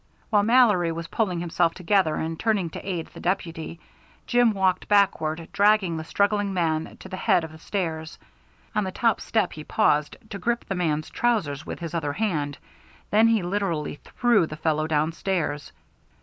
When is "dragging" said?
5.53-5.95